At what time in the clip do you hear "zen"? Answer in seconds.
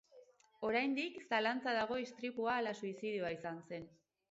3.71-3.89